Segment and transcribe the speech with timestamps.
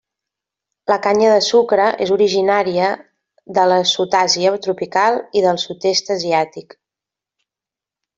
[0.91, 2.87] La canya de sucre és originària
[3.57, 6.75] de la Sud Àsia tropical i del Sud-est asiàtic.